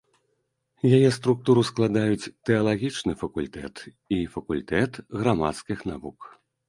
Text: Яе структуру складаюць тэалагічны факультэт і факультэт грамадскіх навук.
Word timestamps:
Яе 0.99 1.09
структуру 1.17 1.61
складаюць 1.69 2.31
тэалагічны 2.51 3.13
факультэт 3.21 3.75
і 4.17 4.19
факультэт 4.37 4.91
грамадскіх 5.21 5.79
навук. 5.93 6.19